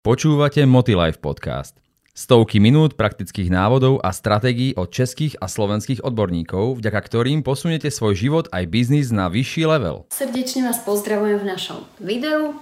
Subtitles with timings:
[0.00, 1.76] Počúvate Motilife podcast.
[2.16, 8.16] Stovky minút praktických návodov a stratégií od českých a slovenských odborníkov, vďaka ktorým posunete svoj
[8.16, 10.08] život aj biznis na vyšší level.
[10.08, 12.56] Srdečne vás pozdravujem v našom videu.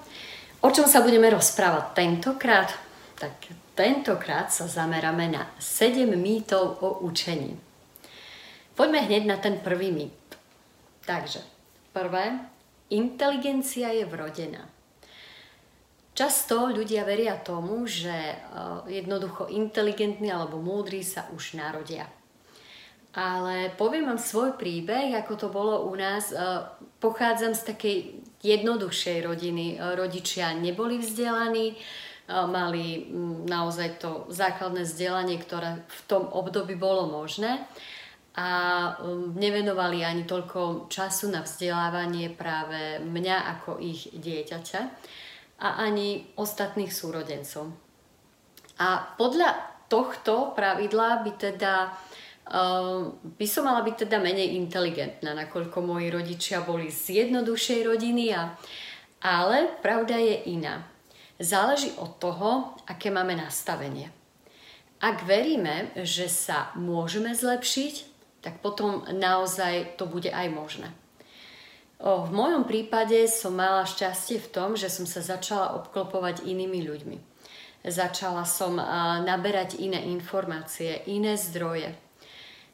[0.67, 2.75] O čom sa budeme rozprávať tentokrát?
[3.15, 7.55] Tak tentokrát sa zameráme na 7 mýtov o učení.
[8.75, 10.35] Poďme hneď na ten prvý mýt.
[11.07, 11.47] Takže,
[11.95, 12.51] prvé,
[12.91, 14.67] inteligencia je vrodená.
[16.19, 18.37] Často ľudia veria tomu, že e,
[18.91, 22.11] jednoducho inteligentní alebo múdri sa už narodia.
[23.15, 26.35] Ale poviem vám svoj príbeh, ako to bolo u nás.
[26.35, 26.67] E,
[26.99, 27.97] pochádzam z takej
[28.43, 29.79] jednoduchšej rodiny.
[29.79, 31.79] E, rodičia neboli vzdelaní,
[32.29, 33.09] mali
[33.49, 37.65] naozaj to základné vzdelanie, ktoré v tom období bolo možné
[38.37, 38.49] a
[39.33, 44.81] nevenovali ani toľko času na vzdelávanie práve mňa ako ich dieťaťa
[45.59, 47.75] a ani ostatných súrodencov.
[48.79, 49.59] A podľa
[49.91, 56.63] tohto pravidla by teda uh, by som mala byť teda menej inteligentná, nakoľko moji rodičia
[56.63, 58.55] boli z jednoduchšej rodiny, a,
[59.25, 60.87] ale pravda je iná.
[61.39, 64.11] Záleží od toho, aké máme nastavenie.
[64.99, 67.95] Ak veríme, že sa môžeme zlepšiť,
[68.43, 70.91] tak potom naozaj to bude aj možné.
[71.99, 77.19] V mojom prípade som mala šťastie v tom, že som sa začala obklopovať inými ľuďmi.
[77.83, 78.79] Začala som
[79.27, 81.91] naberať iné informácie, iné zdroje.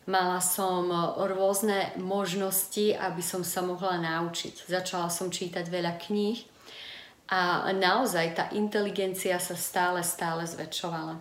[0.05, 4.69] Mala som rôzne možnosti, aby som sa mohla naučiť.
[4.69, 6.45] Začala som čítať veľa kníh
[7.33, 11.17] a naozaj tá inteligencia sa stále, stále zväčšovala.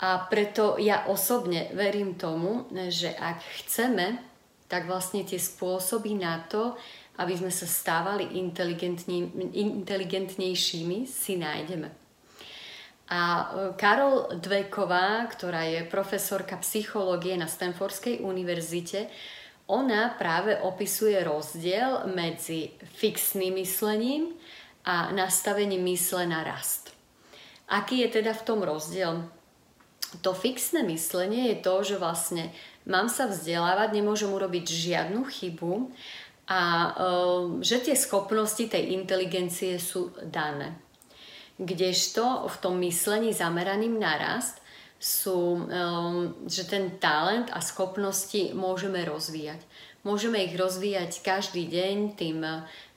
[0.00, 4.16] A preto ja osobne verím tomu, že ak chceme
[4.74, 6.74] tak vlastne tie spôsoby na to,
[7.22, 8.26] aby sme sa stávali
[9.54, 11.94] inteligentnejšími, si nájdeme.
[13.14, 13.46] A e,
[13.78, 19.06] Karol Dveková, ktorá je profesorka psychológie na Stanfordskej univerzite,
[19.70, 24.34] ona práve opisuje rozdiel medzi fixným myslením
[24.82, 26.90] a nastavením mysle na rast.
[27.70, 29.22] Aký je teda v tom rozdiel?
[30.22, 32.52] To fixné myslenie je to, že vlastne
[32.86, 35.90] mám sa vzdelávať, nemôžem urobiť žiadnu chybu
[36.44, 36.60] a
[36.92, 40.76] um, že tie schopnosti tej inteligencie sú dané.
[41.56, 44.60] Kdežto v tom myslení zameraným na rast
[45.00, 49.64] sú, um, že ten talent a schopnosti môžeme rozvíjať.
[50.04, 52.44] Môžeme ich rozvíjať každý deň tým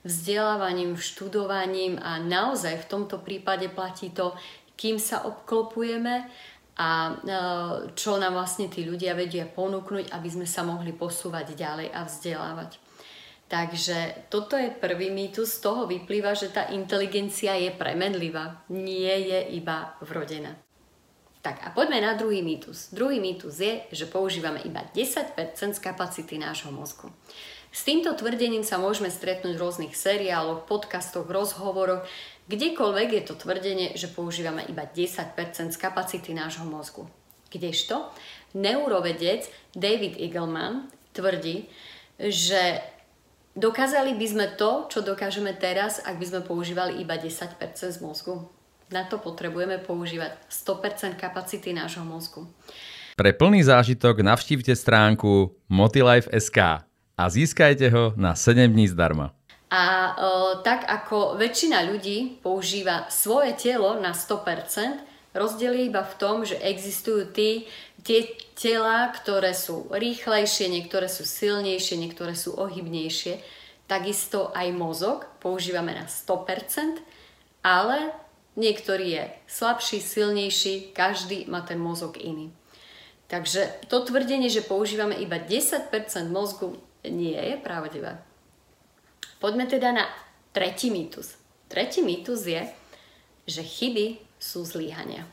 [0.04, 4.36] vzdelávaním, študovaním a naozaj v tomto prípade platí to,
[4.76, 6.28] kým sa obklopujeme
[6.78, 7.12] a e,
[7.98, 12.70] čo nám vlastne tí ľudia vedia ponúknuť, aby sme sa mohli posúvať ďalej a vzdelávať.
[13.48, 19.58] Takže toto je prvý mýtus, z toho vyplýva, že tá inteligencia je premenlivá, nie je
[19.58, 20.54] iba vrodená.
[21.40, 22.92] Tak a poďme na druhý mýtus.
[22.92, 27.08] Druhý mýtus je, že používame iba 10% z kapacity nášho mozgu.
[27.72, 32.04] S týmto tvrdením sa môžeme stretnúť v rôznych seriáloch, podcastoch, rozhovoroch,
[32.48, 35.36] kdekoľvek je to tvrdenie, že používame iba 10%
[35.70, 37.06] z kapacity nášho mozgu.
[37.48, 38.12] Kdežto
[38.56, 41.68] neurovedec David Eagleman tvrdí,
[42.18, 42.82] že
[43.56, 48.48] dokázali by sme to, čo dokážeme teraz, ak by sme používali iba 10% z mozgu.
[48.88, 52.48] Na to potrebujeme používať 100% kapacity nášho mozgu.
[53.18, 56.58] Pre plný zážitok navštívte stránku motilife.sk
[57.18, 59.37] a získajte ho na 7 dní zdarma.
[59.68, 60.12] A e,
[60.64, 65.04] tak ako väčšina ľudí používa svoje telo na 100%,
[65.36, 67.68] rozdiel je iba v tom, že existujú tí,
[68.00, 73.44] tie tela, ktoré sú rýchlejšie, niektoré sú silnejšie, niektoré sú ohybnejšie.
[73.84, 77.00] Takisto aj mozog používame na 100%,
[77.60, 78.12] ale
[78.56, 82.48] niektorý je slabší, silnejší, každý má ten mozog iný.
[83.28, 85.92] Takže to tvrdenie, že používame iba 10%
[86.32, 88.27] mozgu, nie je pravdivé.
[89.38, 90.04] Poďme teda na
[90.50, 91.38] tretí mýtus.
[91.70, 92.62] Tretí mýtus je,
[93.46, 95.26] že chyby sú zlíhania.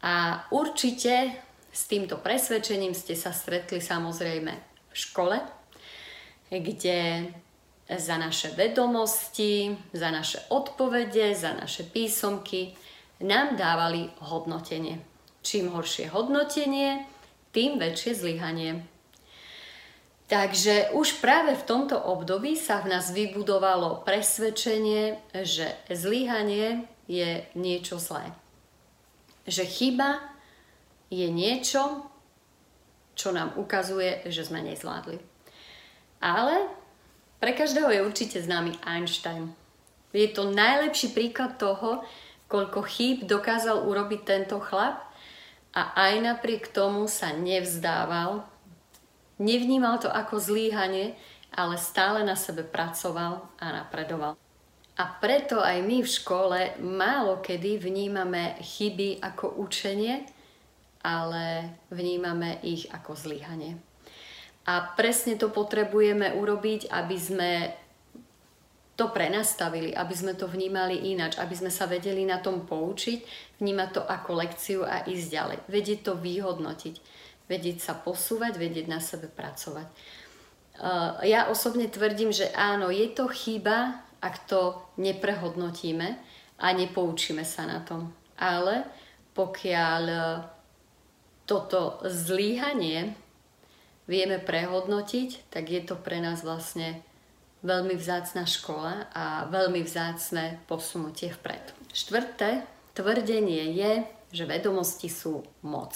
[0.00, 1.34] A určite
[1.70, 4.52] s týmto presvedčením ste sa stretli samozrejme
[4.90, 5.38] v škole,
[6.50, 7.30] kde
[7.90, 12.74] za naše vedomosti, za naše odpovede, za naše písomky
[13.20, 15.02] nám dávali hodnotenie.
[15.42, 17.06] Čím horšie hodnotenie,
[17.50, 18.86] tým väčšie zlyhanie.
[20.30, 27.98] Takže už práve v tomto období sa v nás vybudovalo presvedčenie, že zlyhanie je niečo
[27.98, 28.30] zlé.
[29.50, 30.22] Že chyba
[31.10, 32.06] je niečo,
[33.18, 35.18] čo nám ukazuje, že sme nezvládli.
[36.22, 36.70] Ale
[37.42, 39.50] pre každého je určite známy Einstein.
[40.14, 42.06] Je to najlepší príklad toho,
[42.46, 45.10] koľko chýb dokázal urobiť tento chlap
[45.74, 48.46] a aj napriek tomu sa nevzdával,
[49.40, 51.16] nevnímal to ako zlíhanie,
[51.56, 54.36] ale stále na sebe pracoval a napredoval.
[55.00, 60.28] A preto aj my v škole málo kedy vnímame chyby ako učenie,
[61.00, 63.80] ale vnímame ich ako zlyhanie.
[64.68, 67.50] A presne to potrebujeme urobiť, aby sme
[69.00, 73.24] to prenastavili, aby sme to vnímali ináč, aby sme sa vedeli na tom poučiť,
[73.56, 75.58] vnímať to ako lekciu a ísť ďalej.
[75.72, 76.94] Vedieť to vyhodnotiť,
[77.50, 79.90] vedieť sa posúvať, vedieť na sebe pracovať.
[81.26, 86.14] Ja osobne tvrdím, že áno, je to chyba, ak to neprehodnotíme
[86.62, 88.14] a nepoučíme sa na tom.
[88.38, 88.86] Ale
[89.34, 90.02] pokiaľ
[91.44, 93.18] toto zlíhanie
[94.06, 97.02] vieme prehodnotiť, tak je to pre nás vlastne
[97.60, 101.76] veľmi vzácna škola a veľmi vzácne posunutie vpred.
[101.92, 102.64] Štvrté
[102.96, 103.92] tvrdenie je,
[104.32, 105.92] že vedomosti sú moc.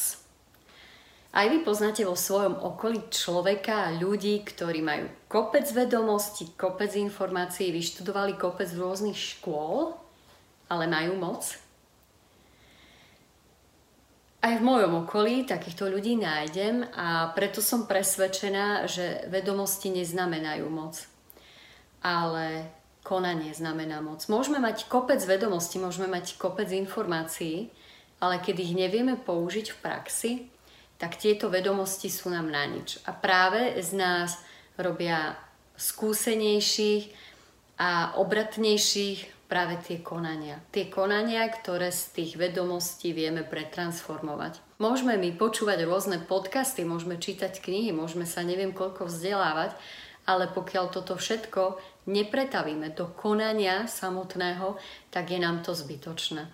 [1.34, 7.74] Aj vy poznáte vo svojom okolí človeka a ľudí, ktorí majú kopec vedomostí, kopec informácií,
[7.74, 9.98] vyštudovali kopec rôznych škôl,
[10.70, 11.42] ale majú moc.
[14.46, 21.02] Aj v mojom okolí takýchto ľudí nájdem a preto som presvedčená, že vedomosti neznamenajú moc
[22.04, 22.68] ale
[23.00, 24.28] konanie znamená moc.
[24.28, 27.72] Môžeme mať kopec vedomostí, môžeme mať kopec informácií,
[28.20, 30.30] ale keď ich nevieme použiť v praxi,
[30.98, 33.02] tak tieto vedomosti sú nám na nič.
[33.04, 34.38] A práve z nás
[34.78, 35.34] robia
[35.74, 37.10] skúsenejších
[37.78, 40.62] a obratnejších práve tie konania.
[40.70, 44.62] Tie konania, ktoré z tých vedomostí vieme pretransformovať.
[44.78, 49.76] Môžeme my počúvať rôzne podcasty, môžeme čítať knihy, môžeme sa neviem koľko vzdelávať,
[50.24, 54.80] ale pokiaľ toto všetko nepretavíme do konania samotného,
[55.12, 56.48] tak je nám to zbytočné.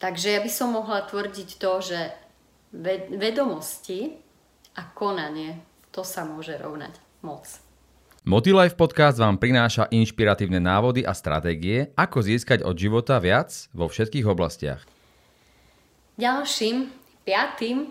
[0.00, 1.98] Takže ja by som mohla tvrdiť to, že
[3.14, 4.14] vedomosti
[4.78, 5.58] a konanie,
[5.90, 6.94] to sa môže rovnať
[7.26, 7.46] moc.
[8.20, 14.28] Motilife podcast vám prináša inšpiratívne návody a stratégie, ako získať od života viac vo všetkých
[14.28, 14.84] oblastiach.
[16.20, 16.92] Ďalším,
[17.24, 17.88] piatým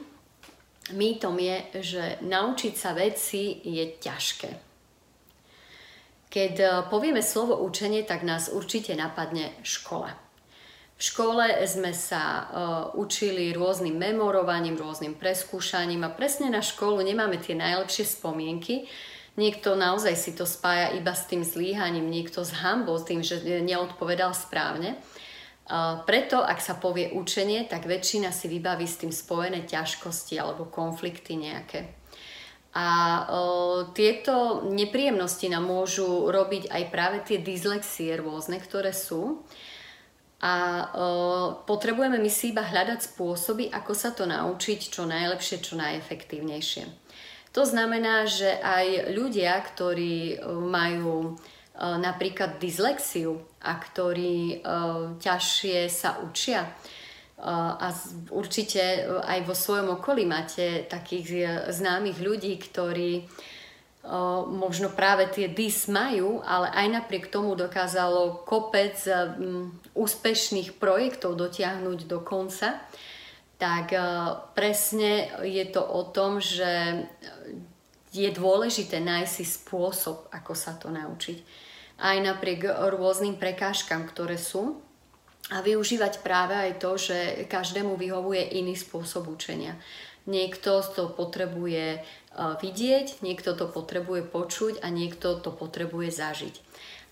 [0.93, 4.49] mýtom je, že naučiť sa veci je ťažké.
[6.29, 10.13] Keď e, povieme slovo učenie, tak nás určite napadne škola.
[10.99, 12.45] V škole sme sa uh,
[12.91, 18.83] učili rôznym memorovaním, rôznym preskúšaním a presne na školu nemáme tie najlepšie spomienky.
[19.39, 23.39] Niekto naozaj si to spája iba s tým zlíhaním, niekto s hambou, s tým, že
[23.39, 24.99] neodpovedal správne.
[25.71, 30.67] Uh, preto, ak sa povie učenie, tak väčšina si vybaví s tým spojené ťažkosti alebo
[30.67, 31.95] konflikty nejaké.
[32.69, 32.87] A
[33.25, 33.41] o,
[33.97, 39.41] tieto nepríjemnosti nám môžu robiť aj práve tie dyslexie rôzne, ktoré sú.
[40.39, 40.53] A
[40.95, 41.07] o,
[41.67, 46.83] potrebujeme my si iba hľadať spôsoby, ako sa to naučiť čo najlepšie, čo najefektívnejšie.
[47.51, 51.33] To znamená, že aj ľudia, ktorí majú
[51.75, 54.61] napríklad dyslexiu a ktorí
[55.17, 56.69] ťažšie sa učia,
[57.41, 57.95] a
[58.35, 63.23] určite e, aj vo svojom okolí máte takých e, známych ľudí, ktorí e,
[64.49, 68.95] možno práve tie DIS majú, ale aj napriek tomu dokázalo kopec
[69.91, 72.79] úspešných projektov dotiahnuť do konca,
[73.59, 73.91] tak
[74.55, 77.03] presne je to o tom, že
[78.15, 81.37] je dôležité nájsť si spôsob, ako sa to naučiť.
[81.99, 84.79] Aj napriek rôznym prekážkam, ktoré sú,
[85.49, 87.17] a využívať práve aj to, že
[87.49, 89.73] každému vyhovuje iný spôsob učenia.
[90.29, 91.99] Niekto to potrebuje e,
[92.37, 96.55] vidieť, niekto to potrebuje počuť a niekto to potrebuje zažiť.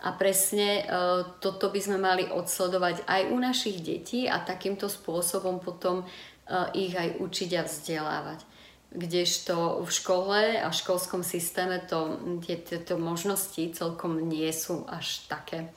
[0.05, 0.93] A presne e,
[1.41, 6.05] toto by sme mali odsledovať aj u našich detí a takýmto spôsobom potom e,
[6.77, 8.39] ich aj učiť a vzdelávať.
[8.93, 15.73] Kdežto v škole a v školskom systéme to, tieto možnosti celkom nie sú až také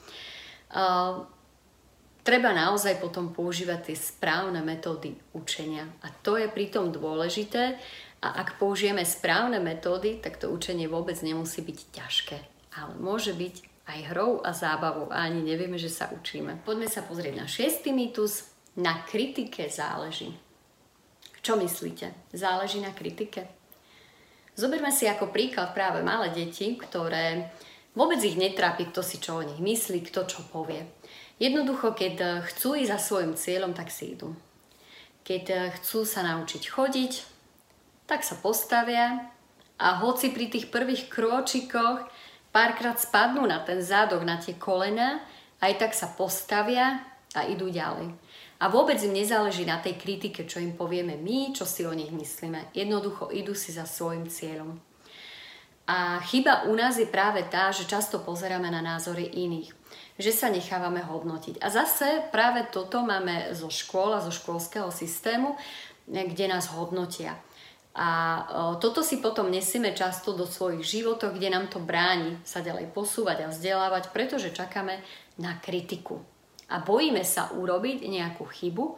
[2.21, 5.85] treba naozaj potom používať tie správne metódy učenia.
[6.05, 7.77] A to je pritom dôležité.
[8.21, 12.37] A ak použijeme správne metódy, tak to učenie vôbec nemusí byť ťažké.
[12.77, 13.55] Ale môže byť
[13.89, 16.61] aj hrou a zábavou a ani nevieme, že sa učíme.
[16.61, 18.47] Poďme sa pozrieť na šiestý mýtus.
[18.71, 20.31] Na kritike záleží.
[21.43, 22.31] Čo myslíte?
[22.31, 23.51] Záleží na kritike?
[24.55, 27.51] Zoberme si ako príklad práve malé deti, ktoré
[27.97, 30.87] vôbec ich netrápi, kto si čo o nich myslí, kto čo povie.
[31.41, 34.37] Jednoducho, keď eh, chcú ísť za svojim cieľom, tak si idú.
[35.25, 37.13] Keď eh, chcú sa naučiť chodiť,
[38.05, 39.33] tak sa postavia
[39.81, 42.05] a hoci pri tých prvých krôčikoch
[42.53, 45.25] párkrát spadnú na ten zádok, na tie kolena,
[45.65, 47.01] aj tak sa postavia
[47.33, 48.13] a idú ďalej.
[48.61, 52.13] A vôbec im nezáleží na tej kritike, čo im povieme my, čo si o nich
[52.13, 52.69] myslíme.
[52.77, 54.77] Jednoducho idú si za svojim cieľom.
[55.89, 59.80] A chyba u nás je práve tá, že často pozeráme na názory iných
[60.21, 61.57] že sa nechávame hodnotiť.
[61.59, 65.57] A zase práve toto máme zo škôl a zo školského systému,
[66.05, 67.35] kde nás hodnotia.
[67.91, 68.07] A
[68.79, 73.43] toto si potom nesieme často do svojich životov, kde nám to bráni sa ďalej posúvať
[73.43, 75.03] a vzdelávať, pretože čakáme
[75.35, 76.23] na kritiku.
[76.71, 78.95] A bojíme sa urobiť nejakú chybu,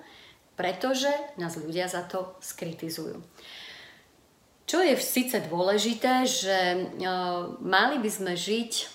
[0.54, 1.10] pretože
[1.42, 3.18] nás ľudia za to skritizujú.
[4.70, 6.58] Čo je síce dôležité, že
[7.66, 8.93] mali by sme žiť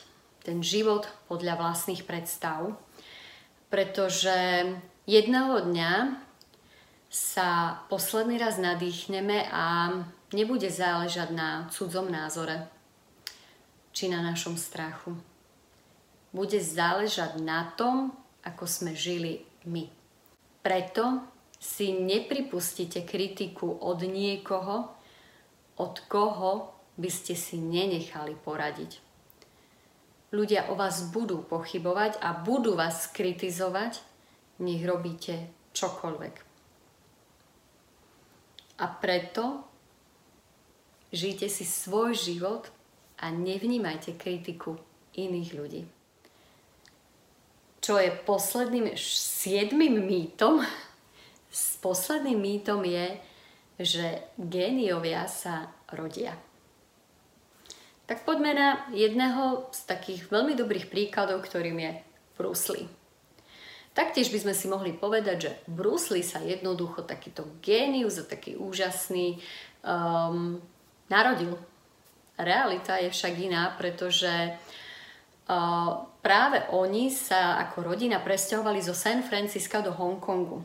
[0.49, 2.73] ten život podľa vlastných predstav,
[3.69, 4.65] pretože
[5.05, 6.25] jedného dňa
[7.13, 9.93] sa posledný raz nadýchneme a
[10.33, 12.65] nebude záležať na cudzom názore
[13.93, 15.13] či na našom strachu.
[16.33, 19.85] Bude záležať na tom, ako sme žili my.
[20.65, 21.29] Preto
[21.61, 24.97] si nepripustíte kritiku od niekoho,
[25.77, 29.08] od koho by ste si nenechali poradiť
[30.33, 34.01] ľudia o vás budú pochybovať a budú vás kritizovať,
[34.61, 36.35] nech robíte čokoľvek.
[38.79, 39.65] A preto
[41.11, 42.71] žijte si svoj život
[43.19, 44.79] a nevnímajte kritiku
[45.19, 45.83] iných ľudí.
[47.83, 50.61] Čo je posledným siedmým mýtom?
[51.81, 53.17] Posledným mýtom je,
[53.81, 54.07] že
[54.37, 56.37] géniovia sa rodia.
[58.09, 61.93] Tak poďme na jedného z takých veľmi dobrých príkladov, ktorým je
[62.41, 62.89] Bruce Lee.
[63.93, 68.57] Taktiež by sme si mohli povedať, že Bruce Lee sa jednoducho takýto génius a taký
[68.57, 69.45] úžasný
[69.85, 70.57] um,
[71.13, 71.61] narodil.
[72.41, 79.85] Realita je však iná, pretože uh, práve oni sa ako rodina presťahovali zo San Francisca
[79.85, 80.65] do Hongkongu.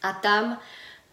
[0.00, 0.56] A tam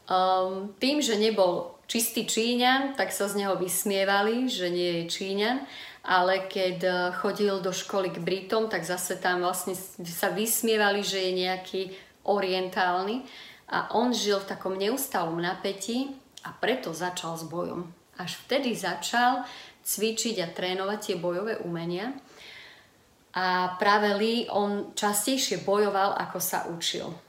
[0.08, 5.58] um, tým, že nebol čistý Číňan, tak sa z neho vysmievali, že nie je Číňan,
[6.06, 9.74] ale keď eh, chodil do školy k Britom, tak zase tam vlastne
[10.06, 11.82] sa vysmievali, že je nejaký
[12.26, 13.26] orientálny.
[13.66, 16.14] A on žil v takom neustálom napätí
[16.46, 17.90] a preto začal s bojom.
[18.22, 19.42] Až vtedy začal
[19.82, 22.14] cvičiť a trénovať tie bojové umenia.
[23.34, 27.25] A práve Lee on častejšie bojoval, ako sa učil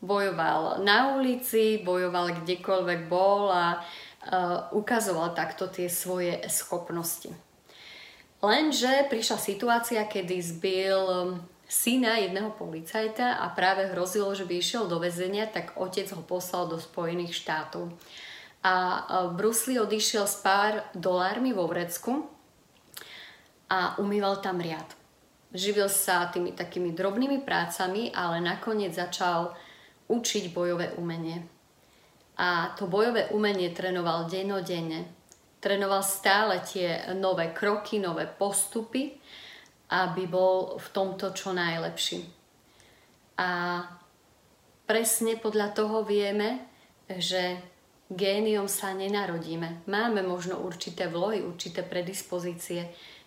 [0.00, 7.32] bojoval na ulici, bojoval kdekoľvek bol a uh, ukazoval takto tie svoje schopnosti.
[8.44, 11.00] Lenže prišla situácia, kedy zbil
[11.66, 16.70] syna jedného policajta a práve hrozilo, že by išiel do väzenia, tak otec ho poslal
[16.70, 17.90] do Spojených štátov.
[18.62, 22.28] A uh, Bruce Lee odišiel s pár dolármi vo vrecku
[23.66, 24.86] a umýval tam riad.
[25.56, 29.56] Živil sa tými takými drobnými prácami, ale nakoniec začal
[30.06, 31.42] učiť bojové umenie.
[32.36, 35.08] A to bojové umenie trénoval dennodenne.
[35.60, 39.16] Trénoval stále tie nové kroky, nové postupy,
[39.90, 42.22] aby bol v tomto čo najlepší.
[43.40, 43.82] A
[44.84, 46.68] presne podľa toho vieme,
[47.08, 47.58] že
[48.12, 49.86] géniom sa nenarodíme.
[49.90, 52.86] Máme možno určité vlohy, určité predispozície,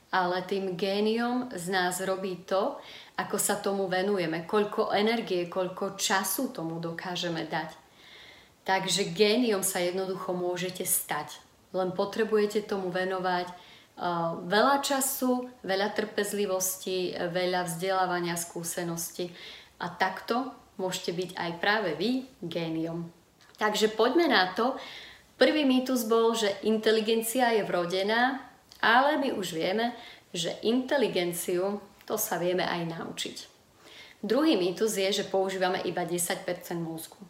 [0.10, 2.82] ale tým géniom z nás robí to,
[3.18, 7.78] ako sa tomu venujeme, koľko energie, koľko času tomu dokážeme dať.
[8.66, 11.38] Takže géniom sa jednoducho môžete stať.
[11.74, 19.30] Len potrebujete tomu venovať uh, veľa času, veľa trpezlivosti, veľa vzdelávania, skúsenosti.
[19.78, 20.50] A takto
[20.82, 23.06] môžete byť aj práve vy géniom.
[23.62, 24.80] Takže poďme na to.
[25.36, 28.49] Prvý mýtus bol, že inteligencia je vrodená,
[28.80, 29.96] ale my už vieme,
[30.34, 33.38] že inteligenciu to sa vieme aj naučiť.
[34.20, 36.44] Druhý mýtus je, že používame iba 10%
[36.82, 37.22] mozgu.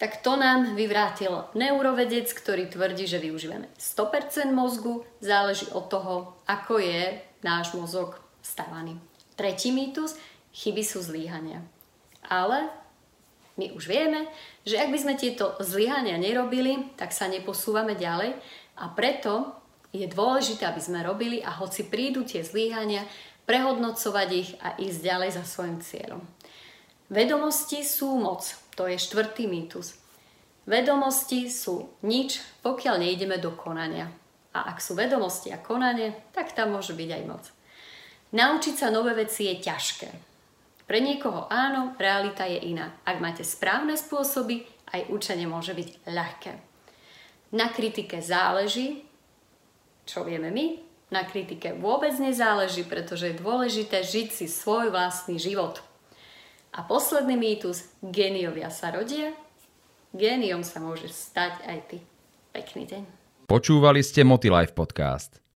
[0.00, 6.80] Tak to nám vyvrátil neurovedec, ktorý tvrdí, že využívame 100% mozgu, záleží od toho, ako
[6.80, 8.96] je náš mozog stavaný.
[9.36, 10.16] Tretí mýtus,
[10.56, 11.60] chyby sú zlíhania.
[12.24, 12.72] Ale
[13.60, 14.24] my už vieme,
[14.64, 18.40] že ak by sme tieto zlyhania nerobili, tak sa neposúvame ďalej
[18.80, 19.59] a preto
[19.90, 23.02] je dôležité, aby sme robili a hoci prídu tie zlíhania,
[23.44, 26.22] prehodnocovať ich a ísť ďalej za svojim cieľom.
[27.10, 28.46] Vedomosti sú moc,
[28.78, 29.98] to je štvrtý mýtus.
[30.70, 34.06] Vedomosti sú nič, pokiaľ nejdeme do konania.
[34.54, 37.44] A ak sú vedomosti a konanie, tak tam môže byť aj moc.
[38.30, 40.10] Naučiť sa nové veci je ťažké.
[40.86, 42.94] Pre niekoho áno, realita je iná.
[43.02, 44.62] Ak máte správne spôsoby,
[44.94, 46.52] aj učenie môže byť ľahké.
[47.58, 49.09] Na kritike záleží,
[50.10, 50.82] čo vieme my,
[51.14, 55.78] na kritike vôbec nezáleží, pretože je dôležité žiť si svoj vlastný život.
[56.74, 59.34] A posledný mýtus, géniovia sa rodia,
[60.14, 61.98] géniom sa môže stať aj ty.
[62.50, 63.02] Pekný deň.
[63.50, 65.42] Počúvali ste Motilife podcast.